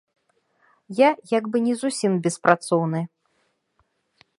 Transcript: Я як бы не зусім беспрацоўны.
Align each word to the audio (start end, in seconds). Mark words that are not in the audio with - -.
Я 0.99 1.09
як 1.37 1.43
бы 1.55 1.63
не 1.67 1.75
зусім 1.83 2.13
беспрацоўны. 2.29 3.01